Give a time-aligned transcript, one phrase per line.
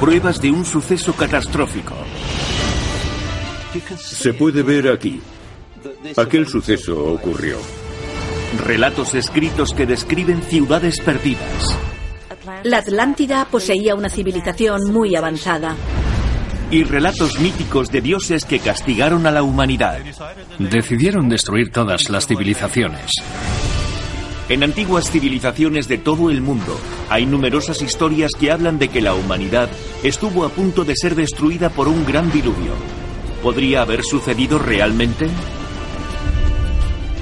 [0.00, 1.94] Pruebas de un suceso catastrófico.
[3.98, 5.20] Se puede ver aquí.
[6.16, 7.58] Aquel suceso ocurrió.
[8.64, 11.76] Relatos escritos que describen ciudades perdidas.
[12.62, 15.74] La Atlántida poseía una civilización muy avanzada.
[16.70, 19.98] Y relatos míticos de dioses que castigaron a la humanidad.
[20.58, 23.10] Decidieron destruir todas las civilizaciones.
[24.48, 26.74] En antiguas civilizaciones de todo el mundo
[27.10, 29.68] hay numerosas historias que hablan de que la humanidad
[30.02, 32.72] estuvo a punto de ser destruida por un gran diluvio.
[33.42, 35.28] ¿Podría haber sucedido realmente?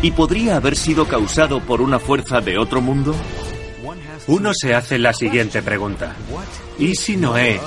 [0.02, 3.12] ¿Y podría haber sido causado por una fuerza de otro mundo?
[4.28, 6.14] Uno se hace la siguiente pregunta.
[6.78, 7.60] ¿Y si Noé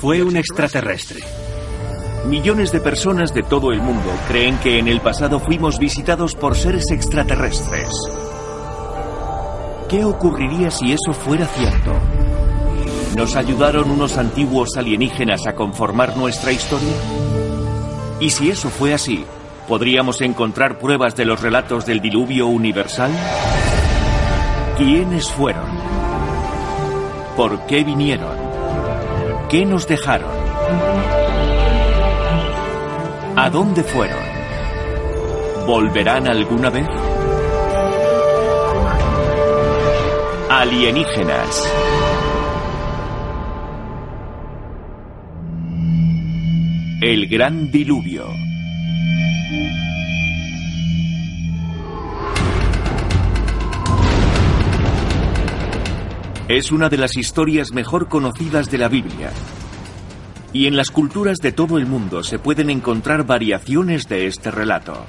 [0.00, 1.20] fue un extraterrestre?
[2.26, 6.56] Millones de personas de todo el mundo creen que en el pasado fuimos visitados por
[6.56, 7.90] seres extraterrestres.
[9.88, 11.94] ¿Qué ocurriría si eso fuera cierto?
[13.16, 16.92] ¿Nos ayudaron unos antiguos alienígenas a conformar nuestra historia?
[18.20, 19.24] Y si eso fue así,
[19.66, 23.10] ¿podríamos encontrar pruebas de los relatos del diluvio universal?
[24.76, 25.70] ¿Quiénes fueron?
[27.34, 28.36] ¿Por qué vinieron?
[29.48, 30.30] ¿Qué nos dejaron?
[33.36, 34.18] ¿A dónde fueron?
[35.66, 37.07] ¿Volverán alguna vez?
[40.60, 41.72] Alienígenas.
[47.00, 48.26] El gran diluvio.
[56.48, 59.30] Es una de las historias mejor conocidas de la Biblia.
[60.52, 65.06] Y en las culturas de todo el mundo se pueden encontrar variaciones de este relato.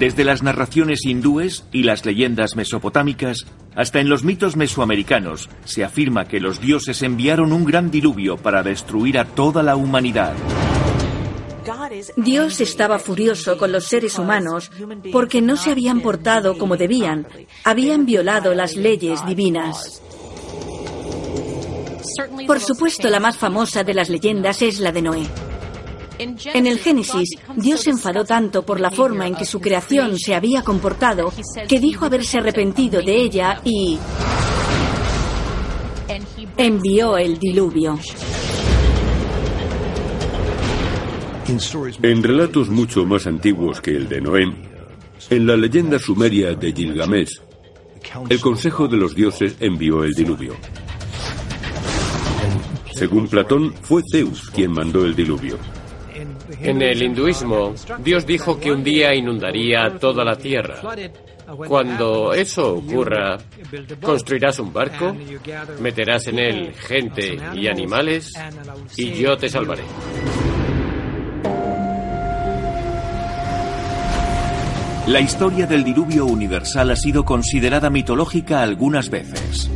[0.00, 3.44] Desde las narraciones hindúes y las leyendas mesopotámicas
[3.76, 8.62] hasta en los mitos mesoamericanos se afirma que los dioses enviaron un gran diluvio para
[8.62, 10.32] destruir a toda la humanidad.
[12.16, 14.72] Dios estaba furioso con los seres humanos
[15.12, 17.26] porque no se habían portado como debían,
[17.64, 20.00] habían violado las leyes divinas.
[22.46, 25.49] Por supuesto, la más famosa de las leyendas es la de Noé.
[26.20, 30.34] En el Génesis, Dios se enfadó tanto por la forma en que su creación se
[30.34, 31.32] había comportado
[31.66, 33.98] que dijo haberse arrepentido de ella y
[36.58, 37.98] envió el diluvio.
[42.02, 44.44] En relatos mucho más antiguos que el de Noé,
[45.30, 47.40] en la leyenda sumeria de Gilgamesh,
[48.28, 50.54] el Consejo de los Dioses envió el diluvio.
[52.92, 55.58] Según Platón, fue Zeus quien mandó el diluvio.
[56.62, 60.80] En el hinduismo, Dios dijo que un día inundaría toda la tierra.
[61.66, 63.38] Cuando eso ocurra,
[64.00, 65.16] construirás un barco,
[65.80, 68.32] meterás en él gente y animales,
[68.96, 69.82] y yo te salvaré.
[75.06, 79.68] La historia del diluvio universal ha sido considerada mitológica algunas veces.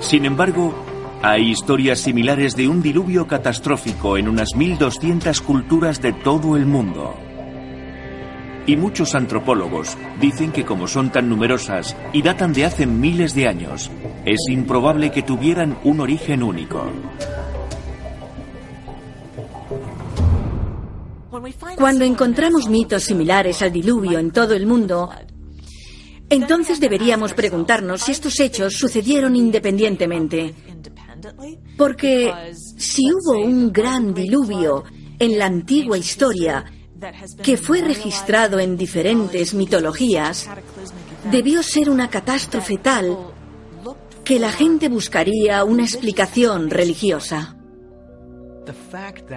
[0.00, 0.74] Sin embargo,
[1.22, 7.16] hay historias similares de un diluvio catastrófico en unas 1200 culturas de todo el mundo.
[8.66, 13.48] Y muchos antropólogos dicen que como son tan numerosas y datan de hace miles de
[13.48, 13.90] años,
[14.24, 16.84] es improbable que tuvieran un origen único.
[21.76, 25.10] Cuando encontramos mitos similares al diluvio en todo el mundo,
[26.28, 30.54] entonces deberíamos preguntarnos si estos hechos sucedieron independientemente.
[31.76, 32.32] Porque
[32.76, 34.84] si hubo un gran diluvio
[35.18, 36.64] en la antigua historia
[37.42, 40.48] que fue registrado en diferentes mitologías,
[41.30, 43.16] debió ser una catástrofe tal
[44.24, 47.57] que la gente buscaría una explicación religiosa.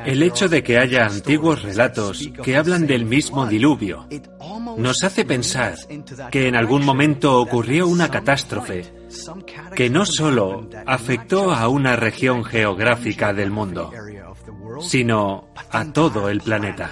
[0.06, 4.08] El hecho de que haya antiguos relatos que hablan del mismo diluvio
[4.78, 5.76] nos hace pensar
[6.32, 8.94] que en algún momento ocurrió una catástrofe
[9.76, 13.92] que no solo afectó a una región geográfica del mundo,
[14.82, 16.92] sino a todo el planeta.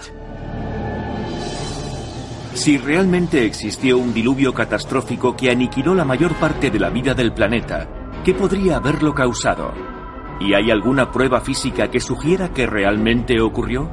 [2.54, 7.34] Si realmente existió un diluvio catastrófico que aniquiló la mayor parte de la vida del
[7.34, 7.88] planeta,
[8.26, 9.99] ¿qué podría haberlo causado?
[10.40, 13.90] ¿Y hay alguna prueba física que sugiera que realmente ocurrió?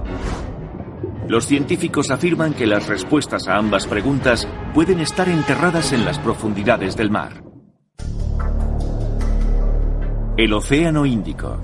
[1.29, 6.97] Los científicos afirman que las respuestas a ambas preguntas pueden estar enterradas en las profundidades
[6.97, 7.43] del mar.
[10.37, 11.61] El Océano Índico.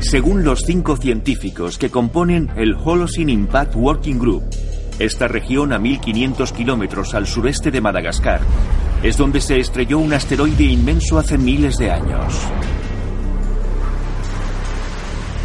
[0.00, 4.42] Según los cinco científicos que componen el Holocene Impact Working Group,
[4.98, 8.42] esta región a 1500 kilómetros al sureste de Madagascar
[9.02, 12.34] es donde se estrelló un asteroide inmenso hace miles de años.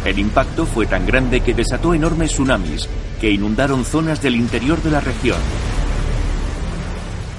[0.04, 2.88] El impacto fue tan grande que desató enormes tsunamis
[3.20, 5.38] que inundaron zonas del interior de la región.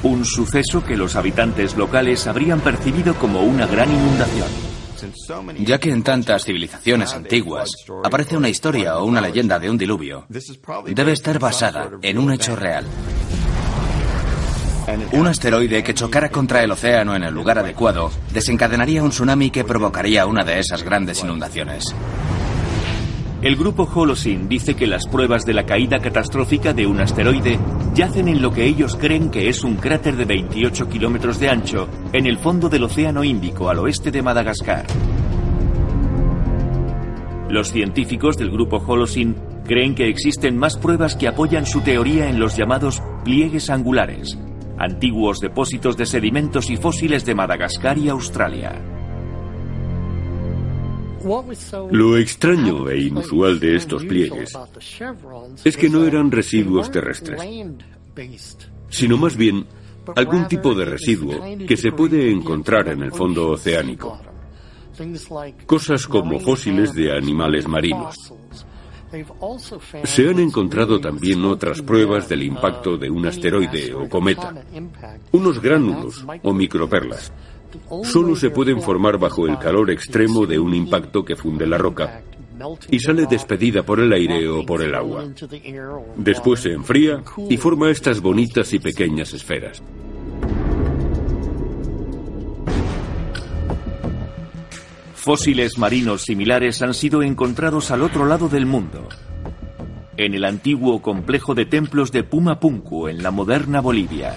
[0.04, 4.48] Un suceso que los habitantes locales habrían percibido como una gran inundación.
[5.60, 7.72] Ya que en tantas civilizaciones antiguas
[8.04, 10.26] aparece una historia o una leyenda de un diluvio,
[10.86, 12.86] debe estar basada en un hecho real.
[15.12, 19.64] Un asteroide que chocara contra el océano en el lugar adecuado desencadenaría un tsunami que
[19.64, 21.94] provocaría una de esas grandes inundaciones.
[23.42, 27.58] El grupo Holocene dice que las pruebas de la caída catastrófica de un asteroide
[27.96, 31.88] yacen en lo que ellos creen que es un cráter de 28 kilómetros de ancho
[32.14, 34.86] en el fondo del Océano Índico al oeste de Madagascar.
[37.50, 39.36] Los científicos del grupo Holocene
[39.66, 44.38] creen que existen más pruebas que apoyan su teoría en los llamados pliegues angulares,
[44.82, 48.82] antiguos depósitos de sedimentos y fósiles de Madagascar y Australia.
[51.92, 54.58] Lo extraño e inusual de estos pliegues
[55.64, 57.40] es que no eran residuos terrestres,
[58.90, 59.68] sino más bien
[60.16, 64.20] algún tipo de residuo que se puede encontrar en el fondo oceánico.
[65.68, 68.34] Cosas como fósiles de animales marinos.
[70.04, 74.54] Se han encontrado también otras pruebas del impacto de un asteroide o cometa,
[75.32, 77.32] unos gránulos o microperlas.
[78.04, 82.22] Solo se pueden formar bajo el calor extremo de un impacto que funde la roca
[82.90, 85.26] y sale despedida por el aire o por el agua.
[86.16, 89.82] Después se enfría y forma estas bonitas y pequeñas esferas.
[95.22, 99.08] Fósiles marinos similares han sido encontrados al otro lado del mundo,
[100.18, 104.34] en el antiguo complejo de templos de Pumapunku, en la moderna Bolivia.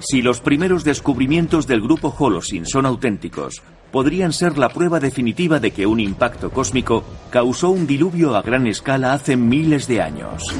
[0.00, 5.70] Si los primeros descubrimientos del grupo Holocene son auténticos, podrían ser la prueba definitiva de
[5.70, 10.54] que un impacto cósmico causó un diluvio a gran escala hace miles de años.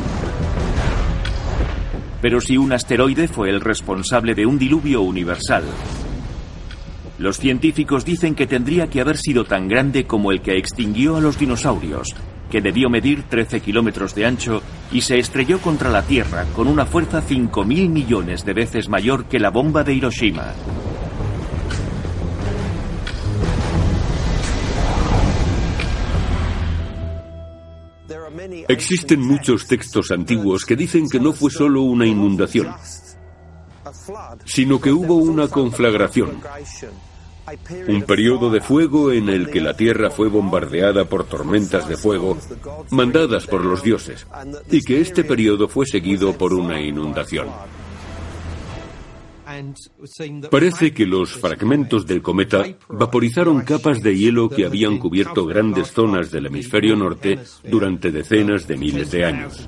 [2.23, 5.64] Pero si un asteroide fue el responsable de un diluvio universal,
[7.18, 11.20] los científicos dicen que tendría que haber sido tan grande como el que extinguió a
[11.20, 12.14] los dinosaurios,
[12.50, 16.86] que debió medir 13 kilómetros de ancho y se estrelló contra la Tierra con una
[16.86, 20.54] fuerza 5.000 millones de veces mayor que la bomba de Hiroshima.
[28.68, 32.68] Existen muchos textos antiguos que dicen que no fue solo una inundación,
[34.44, 36.40] sino que hubo una conflagración,
[37.88, 42.38] un periodo de fuego en el que la tierra fue bombardeada por tormentas de fuego
[42.90, 44.26] mandadas por los dioses,
[44.70, 47.48] y que este periodo fue seguido por una inundación.
[50.50, 56.31] Parece que los fragmentos del cometa vaporizaron capas de hielo que habían cubierto grandes zonas
[56.31, 59.66] del hemisferio norte durante decenas de miles de años.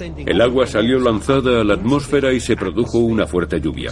[0.00, 3.90] El agua salió lanzada a la atmósfera y se produjo una fuerte lluvia.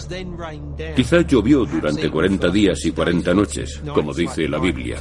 [0.96, 4.98] Quizá llovió durante 40 días y 40 noches, como dice la Biblia.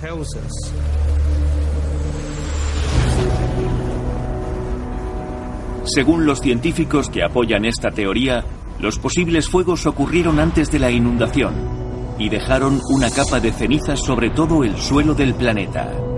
[5.86, 8.44] Según los científicos que apoyan esta teoría,
[8.80, 11.54] los posibles fuegos ocurrieron antes de la inundación
[12.20, 16.09] y dejaron una capa de cenizas sobre todo el suelo del planeta.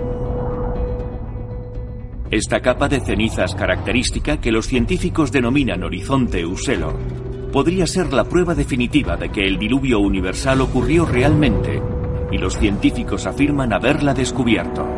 [2.32, 6.98] Esta capa de cenizas característica que los científicos denominan horizonte Uselo
[7.52, 11.82] podría ser la prueba definitiva de que el diluvio universal ocurrió realmente
[12.30, 14.88] y los científicos afirman haberla descubierto.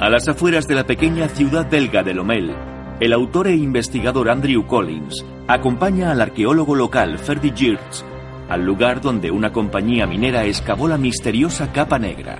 [0.00, 2.56] A las afueras de la pequeña ciudad belga de Lomel,
[2.98, 8.04] el autor e investigador Andrew Collins acompaña al arqueólogo local Ferdy Geertz
[8.48, 12.38] al lugar donde una compañía minera excavó la misteriosa capa negra.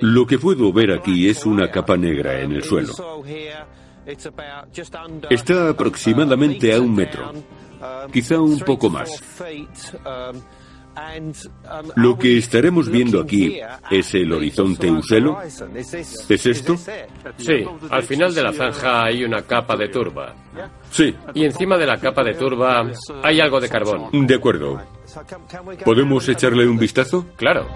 [0.00, 2.94] Lo que puedo ver aquí es una capa negra en el suelo.
[5.28, 7.32] Está aproximadamente a un metro,
[8.10, 9.22] quizá un poco más.
[11.96, 13.58] Lo que estaremos viendo aquí
[13.90, 15.38] es el horizonte Uselo.
[15.42, 16.76] ¿Es esto?
[17.36, 20.34] Sí, al final de la zanja hay una capa de turba.
[20.90, 21.14] Sí.
[21.34, 22.90] Y encima de la capa de turba
[23.22, 24.26] hay algo de carbón.
[24.26, 24.80] De acuerdo.
[25.84, 27.26] ¿Podemos echarle un vistazo?
[27.36, 27.66] Claro.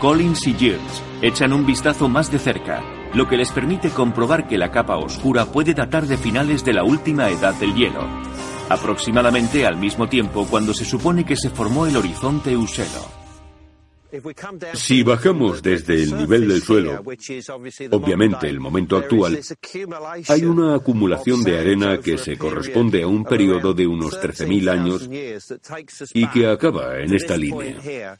[0.00, 2.82] Collins y Geertz echan un vistazo más de cerca,
[3.14, 6.84] lo que les permite comprobar que la capa oscura puede datar de finales de la
[6.84, 8.06] última edad del hielo,
[8.68, 13.24] aproximadamente al mismo tiempo cuando se supone que se formó el horizonte Uselo.
[14.74, 17.02] Si bajamos desde el nivel del suelo,
[17.90, 19.40] obviamente el momento actual,
[20.28, 25.10] hay una acumulación de arena que se corresponde a un periodo de unos 13.000 años
[26.14, 28.16] y que acaba en esta línea.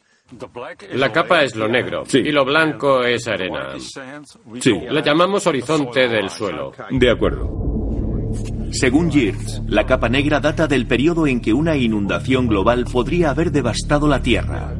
[0.94, 2.18] La capa es lo negro Sí.
[2.18, 3.74] y lo blanco es arena.
[4.58, 6.72] Sí, La llamamos horizonte del suelo.
[6.90, 7.73] de acuerdo.
[8.72, 13.52] Según Geertz, la capa negra data del periodo en que una inundación global podría haber
[13.52, 14.74] devastado la Tierra.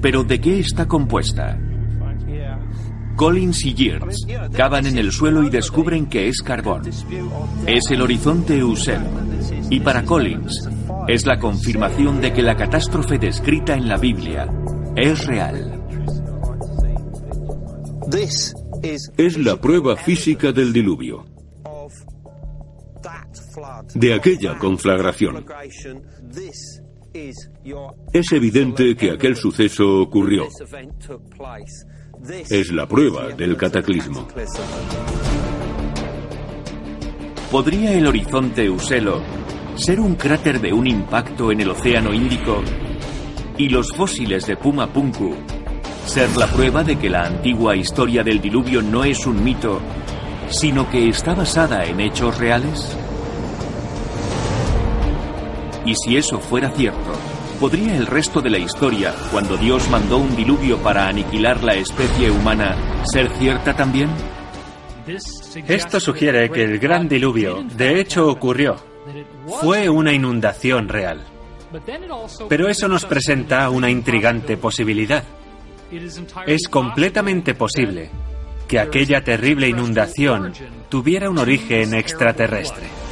[0.00, 1.58] Pero ¿de qué está compuesta?
[3.16, 6.82] Collins y Geertz cavan en el suelo y descubren que es carbón.
[7.66, 9.08] Es el horizonte Eusebio.
[9.70, 10.68] Y para Collins,
[11.08, 14.46] es la confirmación de que la catástrofe descrita en la Biblia
[14.94, 15.80] es real.
[19.16, 21.24] Es la prueba física del diluvio,
[23.94, 25.44] de aquella conflagración.
[28.12, 30.46] Es evidente que aquel suceso ocurrió.
[32.50, 34.28] Es la prueba del cataclismo.
[37.50, 39.22] ¿Podría el horizonte Euselo
[39.76, 42.62] ser un cráter de un impacto en el Océano Índico
[43.56, 45.34] y los fósiles de Puma Punku
[46.04, 49.80] ser la prueba de que la antigua historia del diluvio no es un mito,
[50.48, 52.96] sino que está basada en hechos reales?
[55.88, 57.14] Y si eso fuera cierto,
[57.58, 62.30] ¿podría el resto de la historia, cuando Dios mandó un diluvio para aniquilar la especie
[62.30, 62.76] humana,
[63.10, 64.10] ser cierta también?
[65.66, 68.76] Esto sugiere que el gran diluvio, de hecho, ocurrió.
[69.62, 71.24] Fue una inundación real.
[72.50, 75.24] Pero eso nos presenta una intrigante posibilidad.
[76.46, 78.10] Es completamente posible
[78.68, 80.52] que aquella terrible inundación
[80.90, 83.07] tuviera un origen extraterrestre.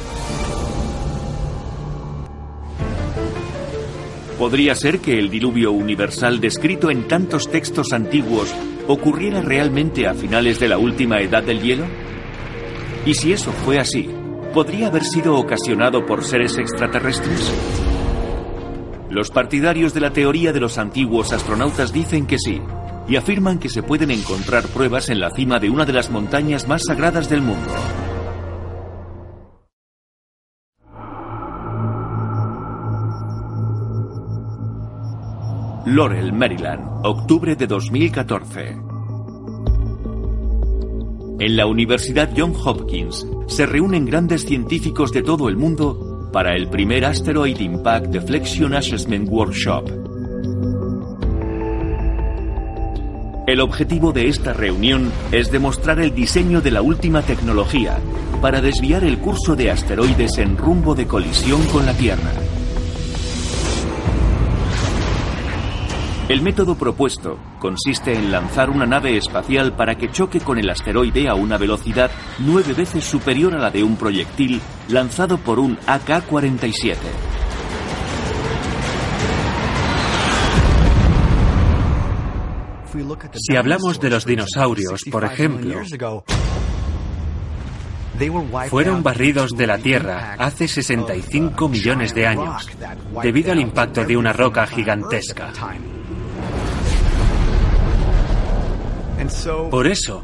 [4.37, 8.53] ¿Podría ser que el diluvio universal descrito en tantos textos antiguos
[8.87, 11.85] ocurriera realmente a finales de la última edad del hielo?
[13.03, 14.07] Y si eso fue así,
[14.53, 17.51] ¿podría haber sido ocasionado por seres extraterrestres?
[19.09, 22.61] Los partidarios de la teoría de los antiguos astronautas dicen que sí,
[23.07, 26.67] y afirman que se pueden encontrar pruebas en la cima de una de las montañas
[26.67, 27.73] más sagradas del mundo.
[35.89, 38.77] Laurel, Maryland, octubre de 2014.
[41.39, 46.67] En la Universidad John Hopkins se reúnen grandes científicos de todo el mundo para el
[46.69, 49.89] primer Asteroid Impact Deflection Assessment Workshop.
[53.47, 57.97] El objetivo de esta reunión es demostrar el diseño de la última tecnología
[58.41, 62.46] para desviar el curso de asteroides en rumbo de colisión con la Tierra.
[66.29, 71.29] El método propuesto consiste en lanzar una nave espacial para que choque con el asteroide
[71.29, 76.97] a una velocidad nueve veces superior a la de un proyectil lanzado por un AK-47.
[83.33, 85.81] Si hablamos de los dinosaurios, por ejemplo,
[88.69, 92.67] fueron barridos de la Tierra hace 65 millones de años
[93.23, 95.53] debido al impacto de una roca gigantesca.
[99.71, 100.23] Por eso,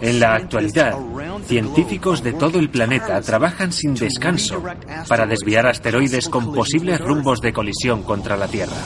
[0.00, 0.96] en la actualidad,
[1.44, 4.62] científicos de todo el planeta trabajan sin descanso
[5.08, 8.76] para desviar asteroides con posibles rumbos de colisión contra la Tierra.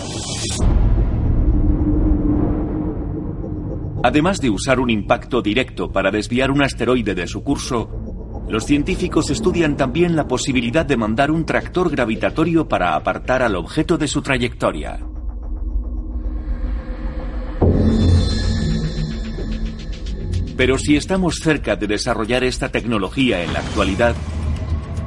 [4.04, 7.88] Además de usar un impacto directo para desviar un asteroide de su curso,
[8.48, 13.96] los científicos estudian también la posibilidad de mandar un tractor gravitatorio para apartar al objeto
[13.96, 15.11] de su trayectoria.
[20.56, 24.14] Pero si estamos cerca de desarrollar esta tecnología en la actualidad,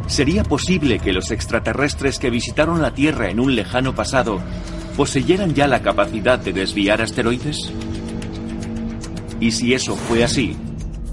[0.08, 4.42] ¿sería posible que los extraterrestres que visitaron la Tierra en un lejano pasado
[4.98, 7.72] poseyeran ya la capacidad de desviar asteroides?
[9.40, 10.56] Y si eso fue así,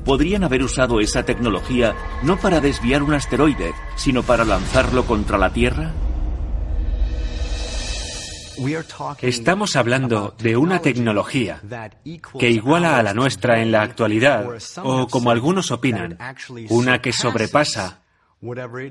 [0.05, 5.53] ¿podrían haber usado esa tecnología no para desviar un asteroide, sino para lanzarlo contra la
[5.53, 5.93] Tierra?
[9.21, 11.61] Estamos hablando de una tecnología
[12.39, 14.47] que iguala a la nuestra en la actualidad,
[14.83, 16.19] o como algunos opinan,
[16.69, 18.03] una que sobrepasa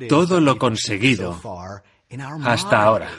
[0.07, 1.39] todo lo conseguido
[2.43, 3.09] hasta ahora.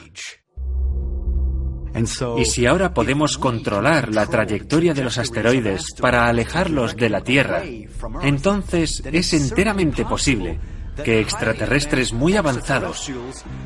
[2.37, 7.63] Y si ahora podemos controlar la trayectoria de los asteroides para alejarlos de la Tierra,
[8.23, 10.59] entonces es enteramente posible
[11.03, 13.11] que extraterrestres muy avanzados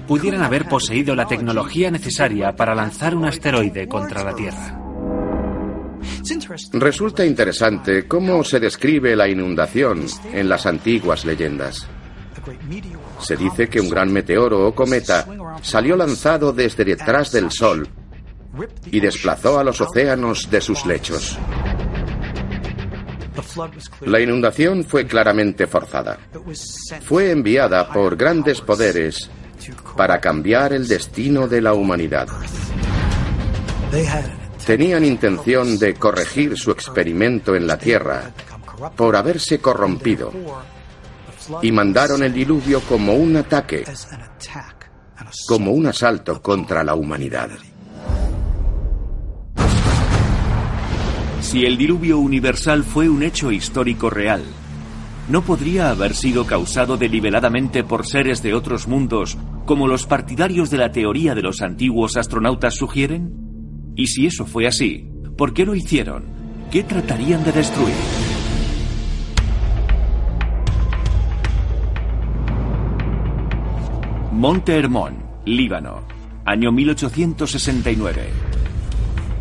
[0.07, 4.79] pudieran haber poseído la tecnología necesaria para lanzar un asteroide contra la Tierra.
[6.74, 11.88] Resulta interesante cómo se describe la inundación en las antiguas leyendas.
[13.19, 15.25] Se dice que un gran meteoro o cometa
[15.62, 17.88] salió lanzado desde detrás del Sol
[18.86, 21.38] y desplazó a los océanos de sus lechos.
[24.01, 26.17] La inundación fue claramente forzada.
[27.03, 29.29] Fue enviada por grandes poderes
[29.96, 32.27] para cambiar el destino de la humanidad.
[34.65, 38.32] Tenían intención de corregir su experimento en la Tierra
[38.96, 40.32] por haberse corrompido
[41.62, 43.86] y mandaron el diluvio como un ataque,
[45.48, 47.50] como un asalto contra la humanidad.
[51.48, 54.44] Si el diluvio universal fue un hecho histórico real,
[55.30, 60.77] ¿no podría haber sido causado deliberadamente por seres de otros mundos, como los partidarios de
[60.77, 63.94] la teoría de los antiguos astronautas sugieren?
[63.96, 66.25] Y si eso fue así, ¿por qué lo hicieron?
[66.70, 67.96] ¿Qué tratarían de destruir?
[74.34, 75.13] Monte Hermón,
[75.46, 76.01] Líbano,
[76.44, 78.47] año 1869.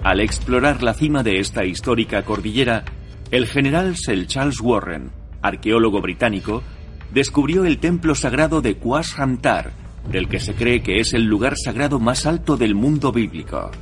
[0.07, 2.85] Al explorar la cima de esta histórica cordillera,
[3.33, 5.11] el general Sir Charles Warren,
[5.43, 6.63] arqueólogo británico,
[7.13, 9.73] descubrió el templo sagrado de Quas Hamtar,
[10.09, 13.73] del que se cree que es el lugar sagrado más alto del mundo bíblico.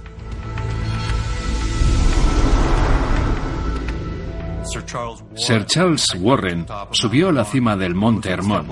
[5.34, 8.66] Sir Charles Warren subió a la cima del monte Hermón.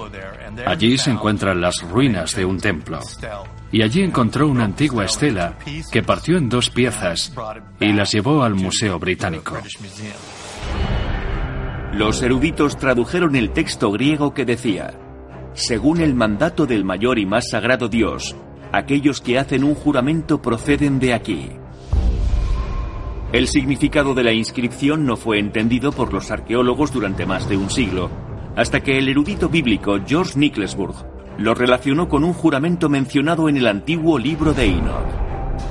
[0.64, 2.98] Allí se encuentran las ruinas de un templo
[3.72, 5.56] y allí encontró una antigua estela
[5.90, 7.32] que partió en dos piezas
[7.80, 9.56] y las llevó al Museo Británico.
[11.94, 14.94] Los eruditos tradujeron el texto griego que decía,
[15.54, 18.36] según el mandato del mayor y más sagrado Dios,
[18.72, 21.50] aquellos que hacen un juramento proceden de aquí.
[23.32, 27.70] El significado de la inscripción no fue entendido por los arqueólogos durante más de un
[27.70, 28.10] siglo,
[28.54, 33.66] hasta que el erudito bíblico George Nicklesburg lo relacionó con un juramento mencionado en el
[33.66, 35.06] antiguo libro de Enoch.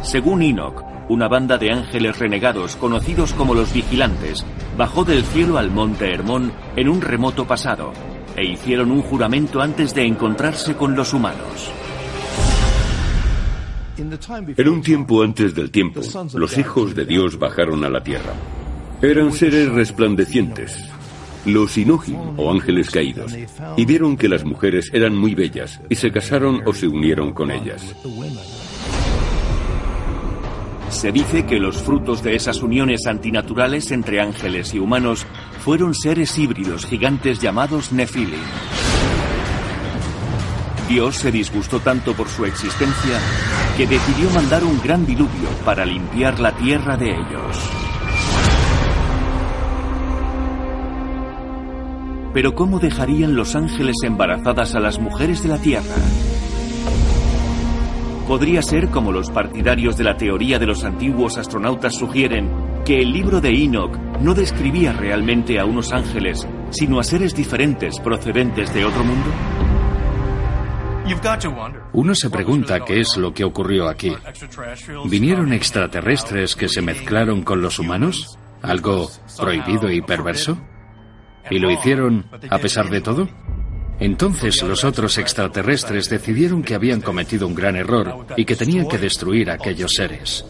[0.02, 4.46] Según Enoch, una banda de ángeles renegados conocidos como los vigilantes
[4.78, 7.92] bajó del cielo al monte Hermón en un remoto pasado
[8.36, 11.72] e hicieron un juramento antes de encontrarse con los humanos.
[14.58, 16.02] En un tiempo antes del tiempo,
[16.34, 18.34] los hijos de Dios bajaron a la tierra.
[19.02, 20.78] Eran seres resplandecientes,
[21.46, 23.36] los Inuji, o ángeles caídos,
[23.78, 27.52] y vieron que las mujeres eran muy bellas, y se casaron o se unieron con
[27.52, 27.96] ellas.
[30.90, 35.26] Se dice que los frutos de esas uniones antinaturales entre ángeles y humanos
[35.60, 38.40] fueron seres híbridos gigantes llamados Nefilim.
[40.90, 43.18] Dios se disgustó tanto por su existencia
[43.78, 47.81] que decidió mandar un gran diluvio para limpiar la tierra de ellos.
[52.34, 55.96] Pero ¿cómo dejarían los ángeles embarazadas a las mujeres de la Tierra?
[58.28, 62.50] Podría ser como los partidarios de la teoría de los antiguos astronautas sugieren,
[62.86, 68.00] que el libro de Enoch no describía realmente a unos ángeles, sino a seres diferentes
[68.00, 69.30] procedentes de otro mundo.
[71.92, 74.16] Uno se pregunta qué es lo que ocurrió aquí.
[75.10, 78.38] ¿Vinieron extraterrestres que se mezclaron con los humanos?
[78.62, 80.58] ¿Algo prohibido y perverso?
[81.50, 83.28] ¿Y lo hicieron a pesar de todo?
[84.00, 88.98] Entonces los otros extraterrestres decidieron que habían cometido un gran error y que tenían que
[88.98, 90.46] destruir a aquellos seres.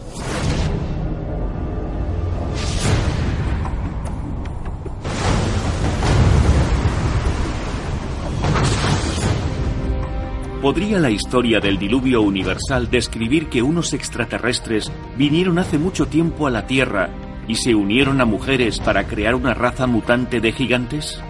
[10.62, 16.50] ¿Podría la historia del diluvio universal describir que unos extraterrestres vinieron hace mucho tiempo a
[16.50, 17.10] la Tierra
[17.48, 21.22] y se unieron a mujeres para crear una raza mutante de gigantes?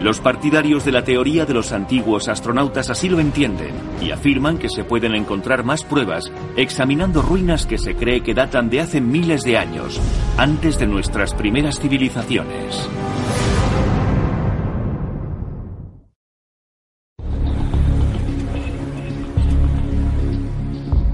[0.00, 4.70] Los partidarios de la teoría de los antiguos astronautas así lo entienden y afirman que
[4.70, 9.42] se pueden encontrar más pruebas examinando ruinas que se cree que datan de hace miles
[9.42, 10.00] de años,
[10.38, 12.88] antes de nuestras primeras civilizaciones.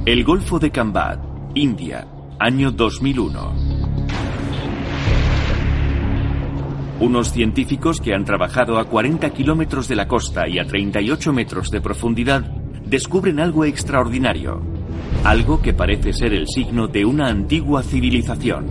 [0.04, 1.18] El Golfo de Kambat,
[1.56, 2.06] India,
[2.38, 3.54] Año 2001.
[7.00, 11.70] Unos científicos que han trabajado a 40 kilómetros de la costa y a 38 metros
[11.70, 12.42] de profundidad
[12.84, 14.60] descubren algo extraordinario,
[15.24, 18.70] algo que parece ser el signo de una antigua civilización.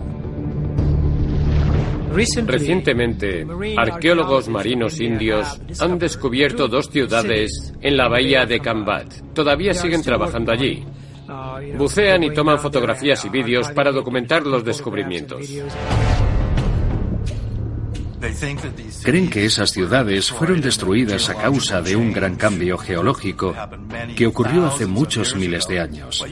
[2.14, 3.48] Recientemente,
[3.78, 9.34] arqueólogos marinos indios han descubierto dos ciudades en la bahía de Kambat.
[9.34, 10.86] Todavía siguen trabajando allí.
[11.78, 15.50] Bucean y toman fotografías y vídeos para documentar los descubrimientos.
[19.04, 23.54] Creen que esas ciudades fueron destruidas a causa de un gran cambio geológico
[24.16, 26.26] que ocurrió hace muchos miles de años.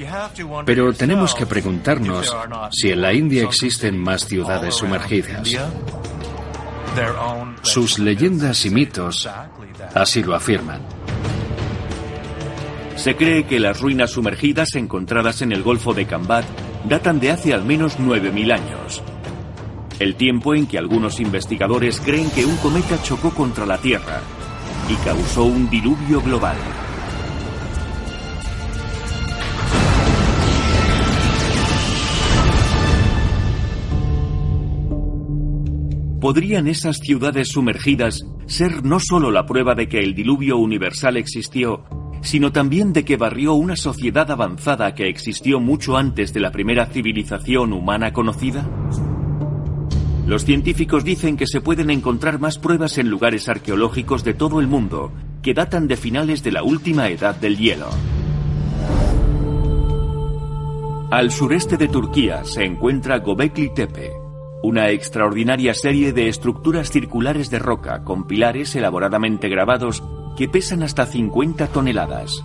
[0.66, 2.36] Pero tenemos que preguntarnos
[2.72, 5.56] si en la India existen más ciudades sumergidas.
[7.62, 9.30] Sus leyendas y mitos
[9.94, 11.03] así lo afirman.
[12.96, 16.46] Se cree que las ruinas sumergidas encontradas en el Golfo de Cambat
[16.88, 19.04] datan de hace al menos 9.000 años.
[20.00, 24.22] El tiempo en que algunos investigadores creen que un cometa chocó contra la Tierra
[24.90, 26.58] y causó un diluvio global.
[36.22, 41.84] ¿Podrían esas ciudades sumergidas ser no solo la prueba de que el diluvio universal existió,
[42.24, 46.88] sino también de que barrió una sociedad avanzada que existió mucho antes de la primera
[46.88, 48.68] civilización humana conocida?
[50.26, 54.68] Los científicos dicen que se pueden encontrar más pruebas en lugares arqueológicos de todo el
[54.68, 57.90] mundo que datan de finales de la última edad del hielo.
[61.12, 64.14] Al sureste de Turquía se encuentra Gobekli Tepe,
[64.64, 70.02] una extraordinaria serie de estructuras circulares de roca con pilares elaboradamente grabados
[70.36, 72.44] que pesan hasta 50 toneladas.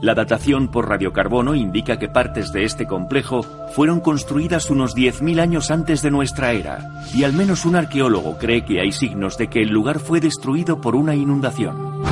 [0.00, 3.42] La datación por radiocarbono indica que partes de este complejo
[3.72, 8.66] fueron construidas unos 10.000 años antes de nuestra era, y al menos un arqueólogo cree
[8.66, 12.04] que hay signos de que el lugar fue destruido por una inundación.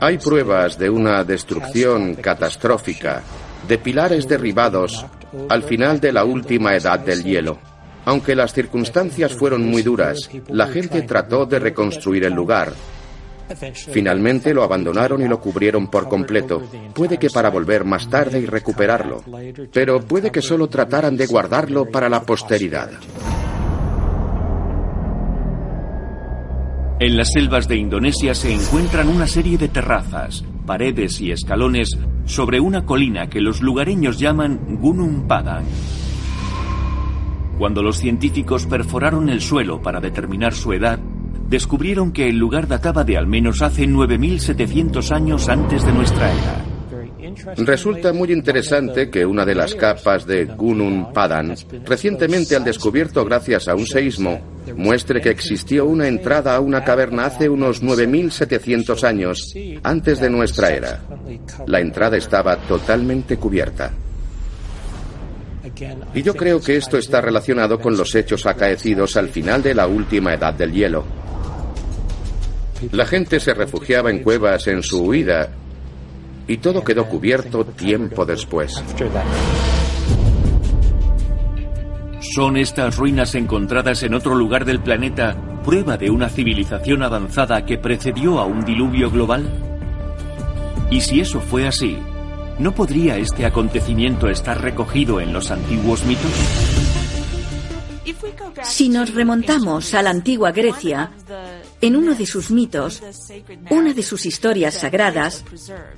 [0.00, 3.22] Hay pruebas de una destrucción catastrófica,
[3.68, 5.06] de pilares derribados
[5.48, 7.71] al final de la última edad del hielo.
[8.04, 12.72] Aunque las circunstancias fueron muy duras, la gente trató de reconstruir el lugar.
[13.90, 16.62] Finalmente lo abandonaron y lo cubrieron por completo.
[16.94, 19.22] Puede que para volver más tarde y recuperarlo,
[19.72, 22.90] pero puede que solo trataran de guardarlo para la posteridad.
[26.98, 32.60] En las selvas de Indonesia se encuentran una serie de terrazas, paredes y escalones sobre
[32.60, 35.64] una colina que los lugareños llaman Gunung Padang.
[37.62, 40.98] Cuando los científicos perforaron el suelo para determinar su edad,
[41.48, 47.54] descubrieron que el lugar databa de al menos hace 9.700 años antes de nuestra era.
[47.58, 53.68] Resulta muy interesante que una de las capas de Gunung Padan, recientemente al descubierto gracias
[53.68, 54.40] a un seísmo,
[54.74, 60.72] muestre que existió una entrada a una caverna hace unos 9.700 años antes de nuestra
[60.72, 61.00] era.
[61.68, 63.92] La entrada estaba totalmente cubierta.
[66.14, 69.86] Y yo creo que esto está relacionado con los hechos acaecidos al final de la
[69.86, 71.04] última edad del hielo.
[72.90, 75.50] La gente se refugiaba en cuevas en su huida
[76.48, 78.82] y todo quedó cubierto tiempo después.
[82.34, 87.78] ¿Son estas ruinas encontradas en otro lugar del planeta prueba de una civilización avanzada que
[87.78, 89.48] precedió a un diluvio global?
[90.90, 91.98] Y si eso fue así,
[92.62, 96.30] ¿no podría este acontecimiento estar recogido en los antiguos mitos?
[98.62, 101.10] Si nos remontamos a la antigua Grecia,
[101.80, 103.02] en uno de sus mitos,
[103.70, 105.44] una de sus historias sagradas,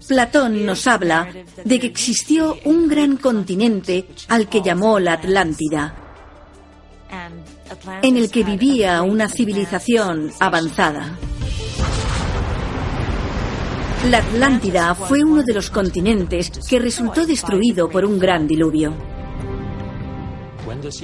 [0.08, 1.28] Platón nos habla
[1.64, 5.94] de que existió un gran continente al que llamó la Atlántida,
[8.00, 11.18] en el que vivía una civilización avanzada.
[14.10, 18.92] La Atlántida fue uno de los continentes que resultó destruido por un gran diluvio.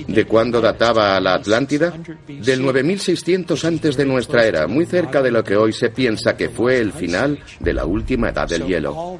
[0.06, 1.94] ¿De cuándo databa la Atlántida?
[2.28, 6.50] Del 9600 antes de nuestra era, muy cerca de lo que hoy se piensa que
[6.50, 9.18] fue el final de la última edad del hielo.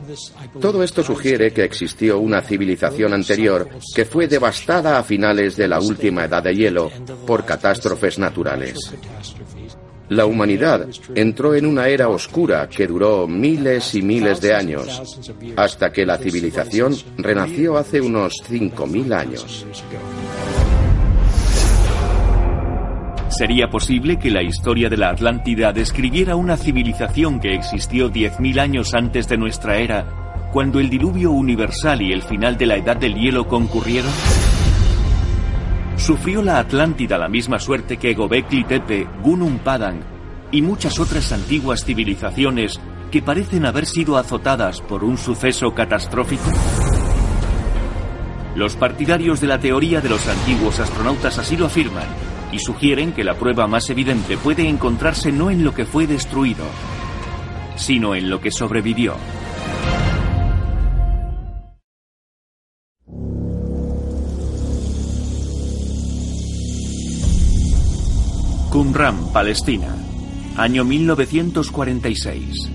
[0.61, 5.81] Todo esto sugiere que existió una civilización anterior que fue devastada a finales de la
[5.81, 6.91] última edad de hielo
[7.27, 8.93] por catástrofes naturales.
[10.11, 15.21] La humanidad entró en una era oscura que duró miles y miles de años,
[15.57, 19.65] hasta que la civilización renació hace unos 5.000 años.
[23.29, 28.95] ¿Sería posible que la historia de la Atlántida describiera una civilización que existió 10.000 años
[28.95, 33.15] antes de nuestra era, cuando el diluvio universal y el final de la edad del
[33.15, 34.11] hielo concurrieron?
[36.01, 40.01] ¿Sufrió la Atlántida la misma suerte que Gobekli Tepe, Gunung Padang
[40.51, 42.81] y muchas otras antiguas civilizaciones
[43.13, 46.51] que parecen haber sido azotadas por un suceso catastrófico?
[48.57, 52.09] Los partidarios de la teoría de los antiguos astronautas así lo afirman
[52.51, 56.65] y sugieren que la prueba más evidente puede encontrarse no en lo que fue destruido,
[57.77, 59.17] sino en lo que sobrevivió.
[68.71, 69.97] Qumran, Palestina,
[70.57, 72.71] año 1946.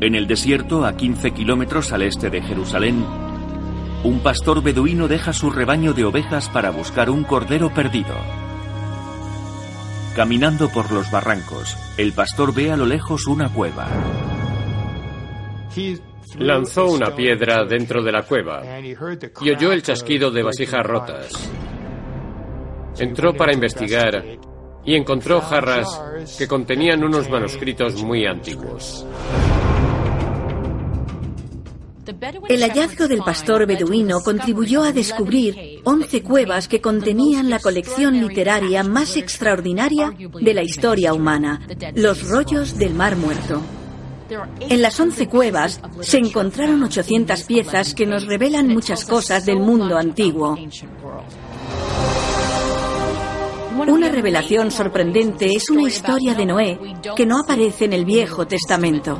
[0.00, 3.04] En el desierto, a 15 kilómetros al este de Jerusalén,
[4.02, 8.14] un pastor beduino deja su rebaño de ovejas para buscar un cordero perdido.
[10.16, 13.88] Caminando por los barrancos, el pastor ve a lo lejos una cueva.
[16.38, 21.50] Lanzó una piedra dentro de la cueva y oyó el chasquido de vasijas rotas.
[23.00, 24.24] Entró para investigar
[24.84, 26.00] y encontró jarras
[26.38, 29.06] que contenían unos manuscritos muy antiguos.
[32.48, 38.82] El hallazgo del pastor beduino contribuyó a descubrir 11 cuevas que contenían la colección literaria
[38.82, 43.62] más extraordinaria de la historia humana, los rollos del Mar Muerto.
[44.60, 49.96] En las 11 cuevas se encontraron 800 piezas que nos revelan muchas cosas del mundo
[49.96, 50.56] antiguo.
[53.76, 56.78] Una revelación sorprendente es una historia de Noé
[57.16, 59.18] que no aparece en el Viejo Testamento.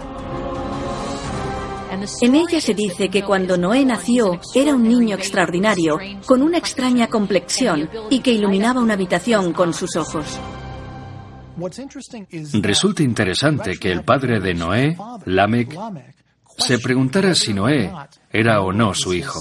[2.20, 7.08] En ella se dice que cuando Noé nació era un niño extraordinario, con una extraña
[7.08, 10.38] complexión y que iluminaba una habitación con sus ojos.
[12.54, 15.78] Resulta interesante que el padre de Noé, Lamec,
[16.56, 17.92] se preguntara si Noé
[18.30, 19.40] era o no su hijo.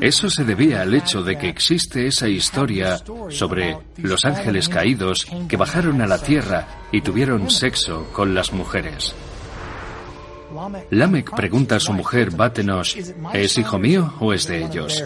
[0.00, 5.56] Eso se debía al hecho de que existe esa historia sobre los ángeles caídos que
[5.56, 9.14] bajaron a la tierra y tuvieron sexo con las mujeres.
[10.90, 12.98] Lamec pregunta a su mujer Batenosh,
[13.32, 15.02] ¿es hijo mío o es de ellos?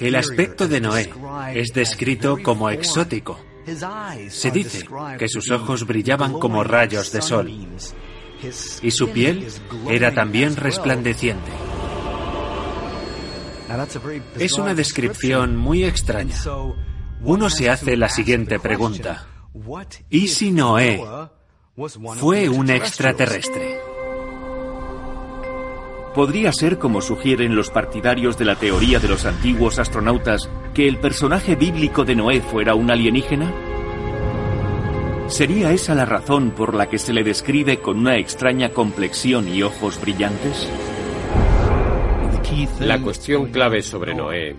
[0.00, 1.10] El aspecto de Noé
[1.54, 3.38] es descrito como exótico.
[4.28, 4.86] Se dice
[5.18, 7.50] que sus ojos brillaban como rayos de sol
[8.82, 9.46] y su piel
[9.88, 11.50] era también resplandeciente.
[14.38, 16.36] Es una descripción muy extraña.
[17.22, 19.26] Uno se hace la siguiente pregunta.
[20.08, 21.02] ¿Y si Noé
[22.18, 23.80] fue un extraterrestre?
[26.14, 30.98] ¿Podría ser, como sugieren los partidarios de la teoría de los antiguos astronautas, que el
[30.98, 33.67] personaje bíblico de Noé fuera un alienígena?
[35.28, 39.62] ¿Sería esa la razón por la que se le describe con una extraña complexión y
[39.62, 40.68] ojos brillantes?
[42.80, 44.56] La cuestión clave sobre Noé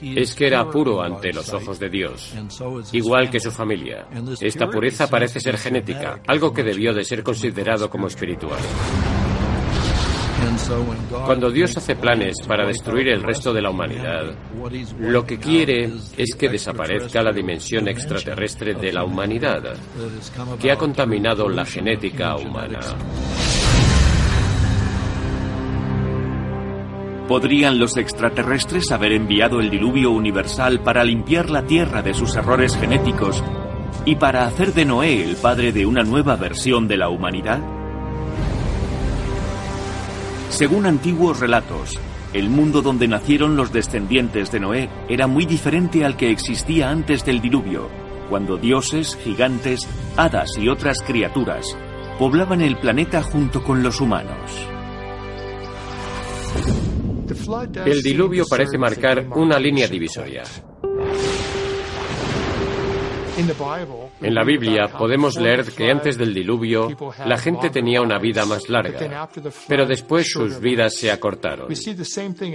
[0.00, 2.34] es que era puro ante los ojos de Dios,
[2.92, 4.06] igual que su familia.
[4.40, 8.60] Esta pureza parece ser genética, algo que debió de ser considerado como espiritual.
[11.24, 14.34] Cuando Dios hace planes para destruir el resto de la humanidad,
[14.98, 19.62] lo que quiere es que desaparezca la dimensión extraterrestre de la humanidad,
[20.60, 22.80] que ha contaminado la genética humana.
[27.28, 32.76] ¿Podrían los extraterrestres haber enviado el diluvio universal para limpiar la Tierra de sus errores
[32.76, 33.44] genéticos
[34.04, 37.79] y para hacer de Noé el padre de una nueva versión de la humanidad?
[40.50, 41.98] Según antiguos relatos,
[42.34, 47.24] el mundo donde nacieron los descendientes de Noé era muy diferente al que existía antes
[47.24, 47.88] del diluvio,
[48.28, 51.76] cuando dioses, gigantes, hadas y otras criaturas
[52.18, 54.50] poblaban el planeta junto con los humanos.
[57.86, 60.42] El diluvio parece marcar una línea divisoria.
[64.20, 66.88] En la Biblia podemos leer que antes del diluvio
[67.24, 69.28] la gente tenía una vida más larga,
[69.66, 71.68] pero después sus vidas se acortaron.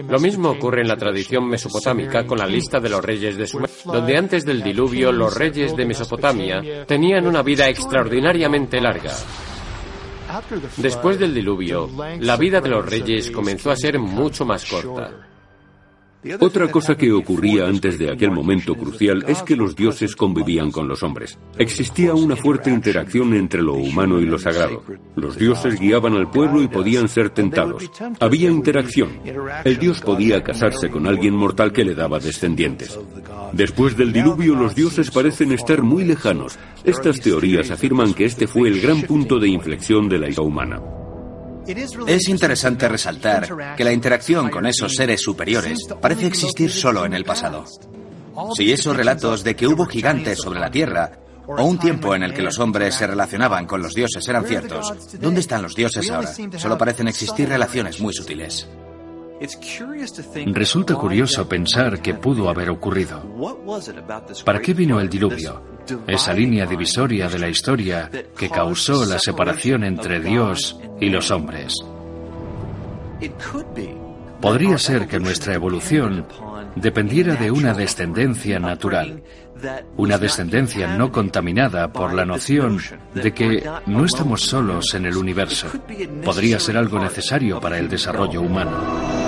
[0.10, 3.70] Lo mismo ocurre en la tradición mesopotámica con la lista de los reyes de Sumer,
[3.86, 9.14] donde antes del diluvio los reyes de Mesopotamia tenían una vida extraordinariamente larga.
[10.78, 15.35] Después del diluvio, la vida de los reyes comenzó a ser mucho más corta.
[16.40, 20.88] Otra cosa que ocurría antes de aquel momento crucial es que los dioses convivían con
[20.88, 21.38] los hombres.
[21.58, 24.84] Existía una fuerte interacción entre lo humano y lo sagrado.
[25.16, 27.90] Los dioses guiaban al pueblo y podían ser tentados.
[28.20, 29.20] Había interacción.
[29.64, 33.00] El dios podía casarse con alguien mortal que le daba descendientes.
[33.52, 36.58] Después del diluvio los dioses parecen estar muy lejanos.
[36.84, 41.05] Estas teorías afirman que este fue el gran punto de inflexión de la historia humana.
[42.08, 47.24] Es interesante resaltar que la interacción con esos seres superiores parece existir solo en el
[47.24, 47.66] pasado.
[48.56, 52.34] Si esos relatos de que hubo gigantes sobre la Tierra o un tiempo en el
[52.34, 56.32] que los hombres se relacionaban con los dioses eran ciertos, ¿dónde están los dioses ahora?
[56.58, 58.68] Solo parecen existir relaciones muy sutiles.
[60.48, 63.24] Resulta curioso pensar que pudo haber ocurrido.
[64.46, 65.75] ¿Para qué vino el diluvio?
[66.08, 71.74] Esa línea divisoria de la historia que causó la separación entre Dios y los hombres.
[74.42, 76.26] Podría ser que nuestra evolución
[76.76, 79.24] dependiera de una descendencia natural,
[79.98, 82.80] una descendencia no contaminada por la noción
[83.14, 85.68] de que no estamos solos en el universo.
[86.24, 89.25] Podría ser algo necesario para el desarrollo humano.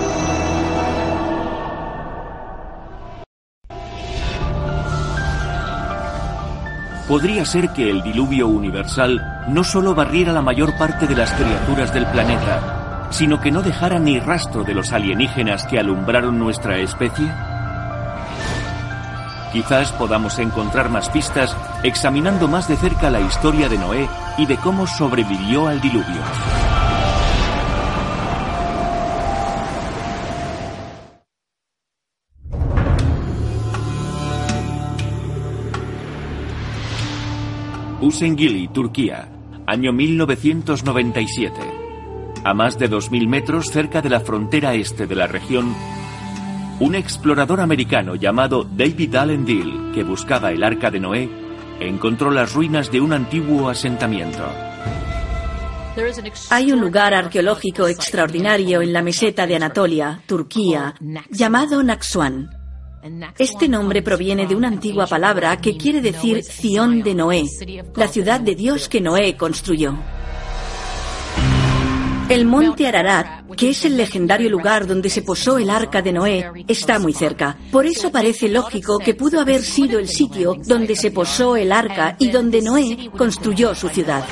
[7.08, 11.94] Podría ser que el diluvio universal no solo barriera la mayor parte de las criaturas
[11.94, 17.32] del planeta, sino que no dejara ni rastro de los alienígenas que alumbraron nuestra especie.
[19.54, 24.58] Quizás podamos encontrar más pistas examinando más de cerca la historia de Noé y de
[24.58, 26.67] cómo sobrevivió al diluvio.
[38.00, 39.28] Usengili, Turquía,
[39.66, 41.54] año 1997.
[42.44, 45.74] A más de 2.000 metros cerca de la frontera este de la región,
[46.80, 51.28] un explorador americano llamado David Allen Deal, que buscaba el arca de Noé,
[51.80, 54.46] encontró las ruinas de un antiguo asentamiento.
[56.52, 60.94] Hay un lugar arqueológico extraordinario en la meseta de Anatolia, Turquía,
[61.32, 62.57] llamado Naxuan.
[63.38, 67.46] Este nombre proviene de una antigua palabra que quiere decir Zion de Noé,
[67.96, 69.98] la ciudad de Dios que Noé construyó.
[72.30, 76.52] El monte Ararat, que es el legendario lugar donde se posó el arca de Noé,
[76.68, 77.58] está muy cerca.
[77.72, 82.18] Por eso parece lógico que pudo haber sido el sitio donde se posó el arca
[82.20, 84.26] y donde Noé construyó su ciudad.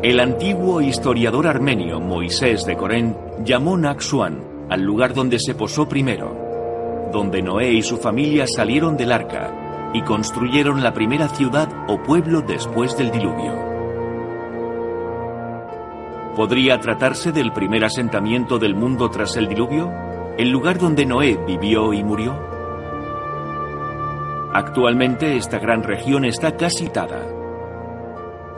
[0.00, 7.10] El antiguo historiador armenio Moisés de Corén llamó Naxuan al lugar donde se posó primero,
[7.12, 12.42] donde Noé y su familia salieron del arca y construyeron la primera ciudad o pueblo
[12.42, 13.54] después del diluvio.
[16.36, 19.92] ¿Podría tratarse del primer asentamiento del mundo tras el diluvio?
[20.38, 22.38] ¿El lugar donde Noé vivió y murió?
[24.54, 27.37] Actualmente esta gran región está casi citada.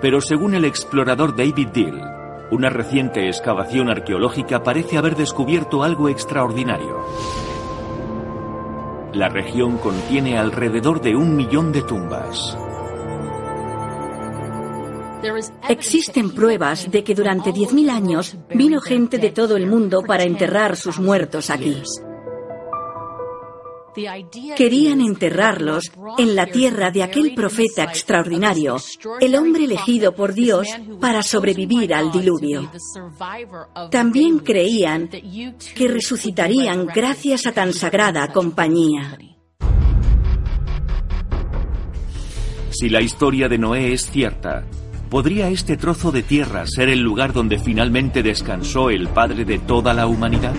[0.01, 7.05] Pero según el explorador David Deal, una reciente excavación arqueológica parece haber descubierto algo extraordinario.
[9.13, 12.57] La región contiene alrededor de un millón de tumbas.
[15.69, 20.77] Existen pruebas de que durante 10.000 años vino gente de todo el mundo para enterrar
[20.77, 21.83] sus muertos aquí.
[24.57, 28.77] Querían enterrarlos en la tierra de aquel profeta extraordinario,
[29.21, 30.69] el hombre elegido por Dios
[31.01, 32.71] para sobrevivir al diluvio.
[33.91, 39.19] También creían que resucitarían gracias a tan sagrada compañía.
[42.71, 44.65] Si la historia de Noé es cierta,
[45.11, 49.93] ¿podría este trozo de tierra ser el lugar donde finalmente descansó el Padre de toda
[49.93, 50.55] la humanidad?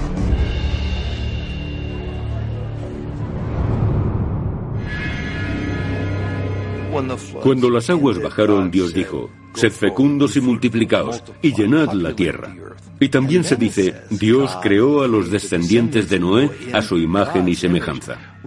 [7.42, 12.56] Cuando las aguas bajaron, Dios dijo, Sed fecundos y multiplicaos, y llenad la tierra.
[13.00, 17.56] Y también se dice, Dios creó a los descendientes de Noé a su imagen y
[17.56, 18.38] semejanza.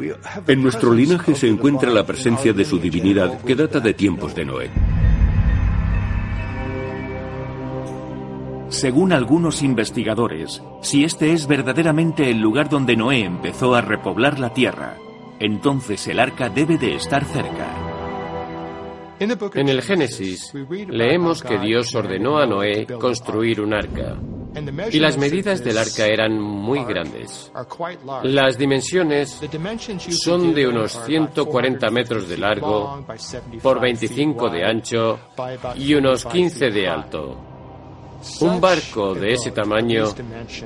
[0.47, 4.45] En nuestro linaje se encuentra la presencia de su divinidad que data de tiempos de
[4.45, 4.71] Noé.
[8.69, 14.53] Según algunos investigadores, si este es verdaderamente el lugar donde Noé empezó a repoblar la
[14.53, 14.97] tierra,
[15.39, 17.84] entonces el arca debe de estar cerca.
[19.19, 20.53] En el Génesis
[20.89, 24.17] leemos que Dios ordenó a Noé construir un arca.
[24.93, 27.51] Y las medidas del arca eran muy grandes.
[28.23, 29.41] Las dimensiones
[30.11, 33.05] son de unos 140 metros de largo
[33.63, 35.19] por 25 de ancho
[35.77, 37.37] y unos 15 de alto.
[38.41, 40.07] Un barco de ese tamaño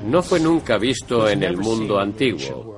[0.05, 2.78] no fue nunca visto en el mundo antiguo.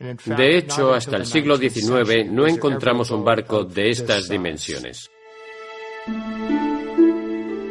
[0.00, 5.10] De hecho, hasta el siglo XIX no encontramos un barco de estas dimensiones.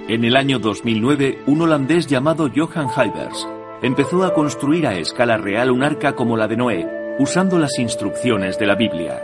[0.08, 3.48] En el año 2009, un holandés llamado Johan Halbers
[3.82, 8.60] empezó a construir a escala real un arca como la de Noé, usando las instrucciones
[8.60, 9.24] de la Biblia.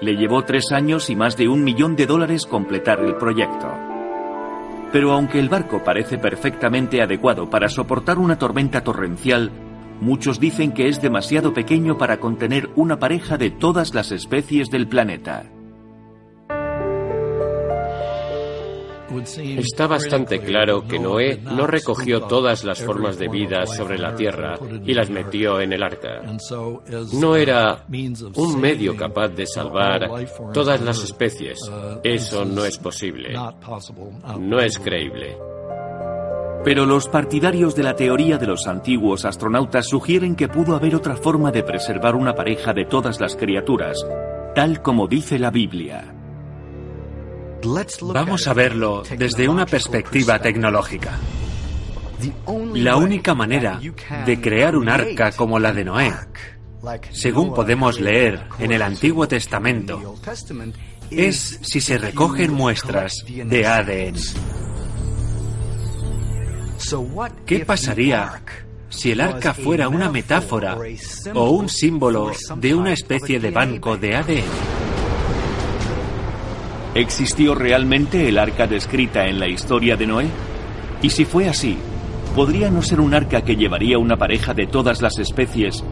[0.00, 3.72] Le llevó tres años y más de un millón de dólares completar el proyecto.
[4.92, 9.50] Pero aunque el barco parece perfectamente adecuado para soportar una tormenta torrencial,
[10.00, 14.88] muchos dicen que es demasiado pequeño para contener una pareja de todas las especies del
[14.88, 15.50] planeta.
[19.36, 24.58] Está bastante claro que Noé no recogió todas las formas de vida sobre la tierra
[24.84, 26.22] y las metió en el arca.
[27.12, 27.84] No era
[28.34, 30.10] un medio capaz de salvar
[30.52, 31.58] todas las especies.
[32.02, 33.38] Eso no es posible.
[34.38, 35.36] No es creíble.
[36.64, 41.14] Pero los partidarios de la teoría de los antiguos astronautas sugieren que pudo haber otra
[41.14, 43.98] forma de preservar una pareja de todas las criaturas,
[44.54, 46.14] tal como dice la Biblia.
[48.02, 51.18] Vamos a verlo desde una perspectiva tecnológica.
[52.74, 53.78] La única manera
[54.24, 56.12] de crear un arca como la de Noé,
[57.10, 60.16] según podemos leer en el Antiguo Testamento,
[61.10, 64.73] es si se recogen muestras de ADN.
[67.46, 68.42] ¿Qué pasaría
[68.88, 70.76] si el arca fuera una metáfora
[71.34, 74.42] o un símbolo de una especie de banco de ADN?
[76.94, 80.26] ¿Existió realmente el arca descrita en la historia de Noé?
[81.02, 81.76] Y si fue así,
[82.34, 85.82] ¿podría no ser un arca que llevaría una pareja de todas las especies,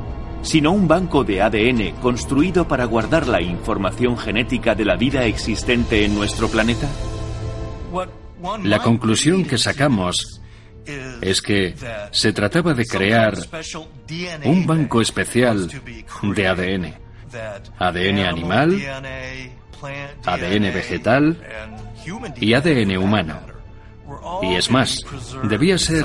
[0.42, 6.04] sino un banco de ADN construido para guardar la información genética de la vida existente
[6.04, 6.88] en nuestro planeta?
[8.62, 10.41] La conclusión que sacamos
[11.20, 11.74] es que
[12.10, 13.36] se trataba de crear
[14.44, 15.70] un banco especial
[16.22, 16.94] de ADN.
[17.78, 18.82] ADN animal,
[20.24, 21.38] ADN vegetal
[22.36, 23.40] y ADN humano.
[24.42, 25.04] Y es más,
[25.44, 26.04] debía ser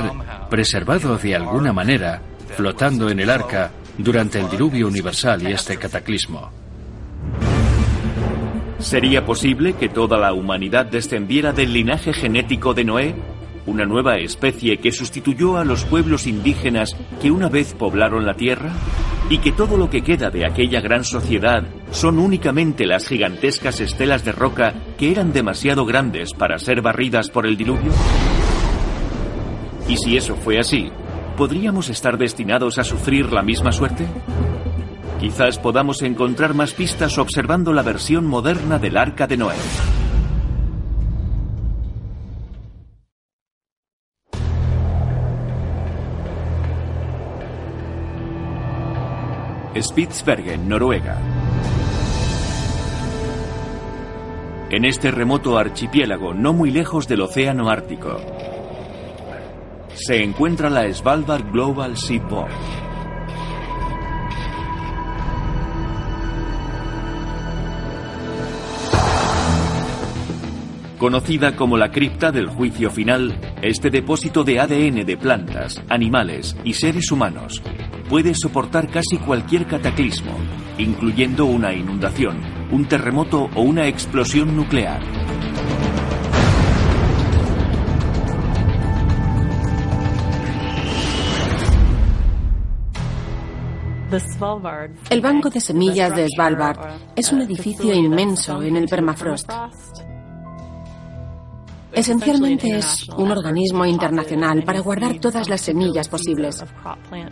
[0.49, 2.21] preservado de alguna manera,
[2.55, 6.49] flotando en el arca durante el diluvio universal y este cataclismo.
[8.79, 13.15] ¿Sería posible que toda la humanidad descendiera del linaje genético de Noé?
[13.67, 18.71] Una nueva especie que sustituyó a los pueblos indígenas que una vez poblaron la Tierra?
[19.29, 24.23] ¿Y que todo lo que queda de aquella gran sociedad son únicamente las gigantescas estelas
[24.23, 27.91] de roca que eran demasiado grandes para ser barridas por el diluvio?
[29.87, 30.89] ¿Y si eso fue así,
[31.35, 34.07] podríamos estar destinados a sufrir la misma suerte?
[35.19, 39.55] Quizás podamos encontrar más pistas observando la versión moderna del Arca de Noé.
[49.81, 51.17] Spitsbergen, Noruega.
[54.69, 58.17] En este remoto archipiélago, no muy lejos del Océano Ártico,
[59.93, 62.86] se encuentra la Svalbard Global Seaboard.
[70.97, 76.73] Conocida como la cripta del juicio final, este depósito de ADN de plantas, animales y
[76.73, 77.61] seres humanos
[78.09, 80.31] puede soportar casi cualquier cataclismo,
[80.79, 82.41] incluyendo una inundación,
[82.71, 84.99] un terremoto o una explosión nuclear.
[95.11, 96.79] El Banco de Semillas de Svalbard
[97.15, 99.51] es un edificio inmenso en el permafrost.
[101.97, 106.63] Esencialmente es un organismo internacional para guardar todas las semillas posibles,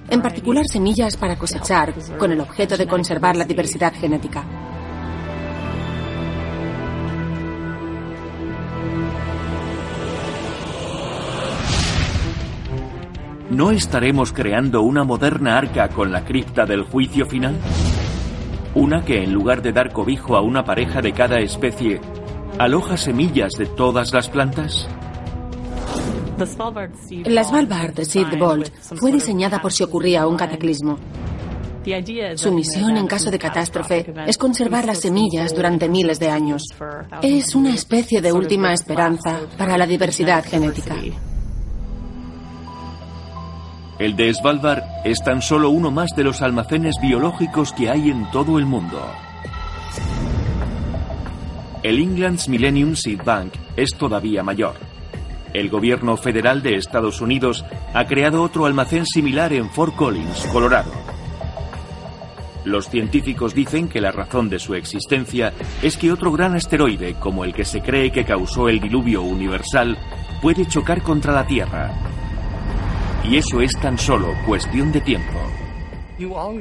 [0.09, 4.43] en particular semillas para cosechar, con el objeto de conservar la diversidad genética.
[13.51, 17.55] ¿No estaremos creando una moderna arca con la cripta del juicio final?
[18.73, 22.01] Una que en lugar de dar cobijo a una pareja de cada especie,
[22.57, 24.87] ¿Aloja semillas de todas las plantas?
[27.25, 30.97] La Svalbard Seed Vault fue diseñada por si ocurría un cataclismo.
[32.35, 36.63] Su misión en caso de catástrofe es conservar las semillas durante miles de años.
[37.21, 40.95] Es una especie de última esperanza para la diversidad genética.
[43.99, 48.31] El de Svalbard es tan solo uno más de los almacenes biológicos que hay en
[48.31, 49.01] todo el mundo.
[51.85, 54.73] El England's Millennium Seed Bank es todavía mayor.
[55.53, 57.63] El gobierno federal de Estados Unidos
[57.93, 60.91] ha creado otro almacén similar en Fort Collins, Colorado.
[62.63, 67.45] Los científicos dicen que la razón de su existencia es que otro gran asteroide, como
[67.45, 69.95] el que se cree que causó el diluvio universal,
[70.41, 71.93] puede chocar contra la Tierra.
[73.23, 75.54] Y eso es tan solo cuestión de tiempo.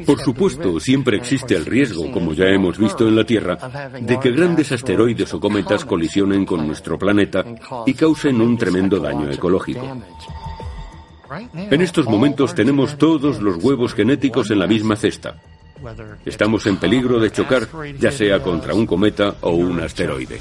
[0.07, 3.57] Por supuesto, siempre existe el riesgo, como ya hemos visto en la Tierra,
[4.01, 7.45] de que grandes asteroides o cometas colisionen con nuestro planeta
[7.87, 9.87] y causen un tremendo daño ecológico.
[11.55, 15.41] En estos momentos tenemos todos los huevos genéticos en la misma cesta.
[16.25, 20.41] Estamos en peligro de chocar ya sea contra un cometa o un asteroide.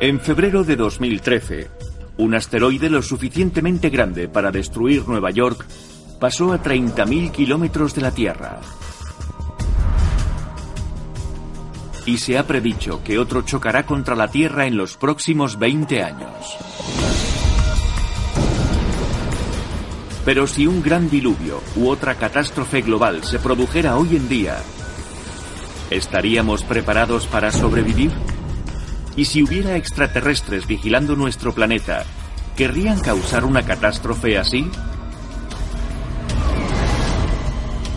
[0.00, 1.68] En febrero de 2013,
[2.18, 5.64] un asteroide lo suficientemente grande para destruir Nueva York
[6.20, 8.60] pasó a 30.000 kilómetros de la Tierra.
[12.06, 16.56] Y se ha predicho que otro chocará contra la Tierra en los próximos 20 años.
[20.24, 24.58] Pero si un gran diluvio u otra catástrofe global se produjera hoy en día,
[25.90, 28.10] ¿estaríamos preparados para sobrevivir?
[29.18, 32.04] ¿Y si hubiera extraterrestres vigilando nuestro planeta,
[32.56, 34.70] querrían causar una catástrofe así?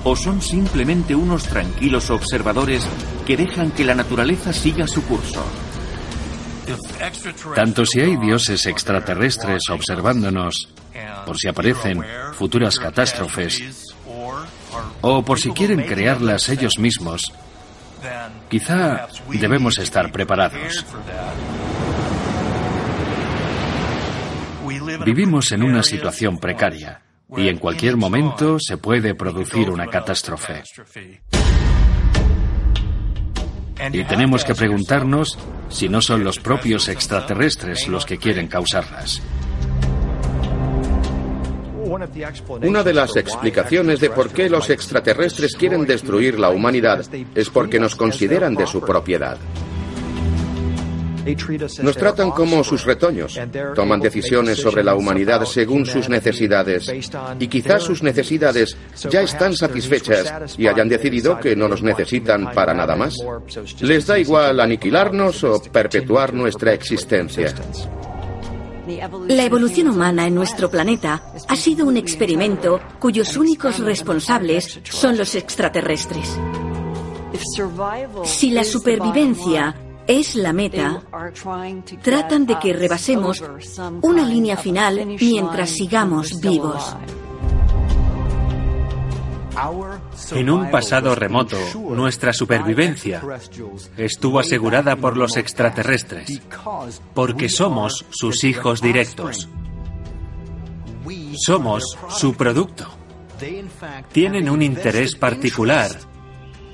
[0.03, 2.83] ¿O son simplemente unos tranquilos observadores
[3.27, 5.45] que dejan que la naturaleza siga su curso?
[7.53, 10.69] Tanto si hay dioses extraterrestres observándonos,
[11.27, 12.03] por si aparecen
[12.33, 13.93] futuras catástrofes,
[15.01, 17.31] o por si quieren crearlas ellos mismos,
[18.49, 20.85] quizá debemos estar preparados.
[25.05, 27.01] Vivimos en una situación precaria
[27.35, 30.63] y en cualquier momento se puede producir una catástrofe.
[33.91, 35.39] Y tenemos que preguntarnos
[35.69, 39.21] si no son los propios extraterrestres los que quieren causarlas.
[42.61, 47.79] Una de las explicaciones de por qué los extraterrestres quieren destruir la humanidad es porque
[47.79, 49.37] nos consideran de su propiedad.
[51.83, 53.39] Nos tratan como sus retoños,
[53.75, 56.91] toman decisiones sobre la humanidad según sus necesidades
[57.39, 58.75] y quizás sus necesidades
[59.09, 63.15] ya están satisfechas y hayan decidido que no nos necesitan para nada más.
[63.81, 67.53] Les da igual aniquilarnos o perpetuar nuestra existencia.
[69.27, 75.35] La evolución humana en nuestro planeta ha sido un experimento cuyos únicos responsables son los
[75.35, 76.37] extraterrestres.
[78.23, 79.75] Si la supervivencia
[80.07, 81.01] es la meta,
[82.01, 83.43] tratan de que rebasemos
[84.01, 86.95] una línea final mientras sigamos vivos.
[90.31, 91.57] En un pasado remoto,
[91.89, 93.21] nuestra supervivencia
[93.97, 96.41] estuvo asegurada por los extraterrestres,
[97.13, 99.49] porque somos sus hijos directos.
[101.45, 102.87] Somos su producto.
[104.11, 105.91] Tienen un interés particular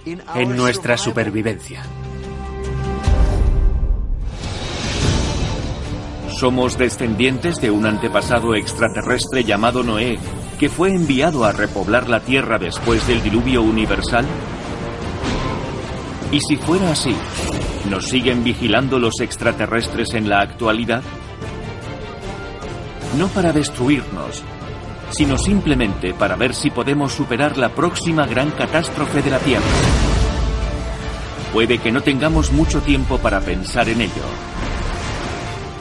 [0.06, 1.84] en nuestra supervivencia.
[6.38, 10.20] Somos descendientes de un antepasado extraterrestre llamado Noé,
[10.58, 14.26] que fue enviado a repoblar la Tierra después del diluvio universal.
[16.32, 17.16] Y si fuera así,
[17.90, 21.04] ¿nos siguen vigilando los extraterrestres en la actualidad?
[23.18, 24.44] No para destruirnos,
[25.12, 29.64] sino simplemente para ver si podemos superar la próxima gran catástrofe de la Tierra.
[31.54, 34.26] Puede que no tengamos mucho tiempo para pensar en ello,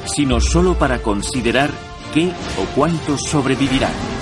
[0.05, 1.71] sino solo para considerar
[2.15, 4.16] qué o cuántos sobrevivirán.